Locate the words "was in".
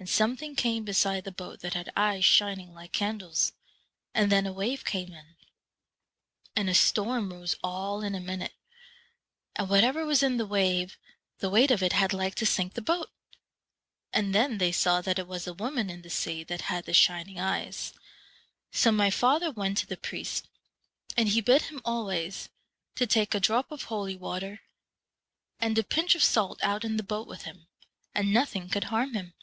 10.06-10.36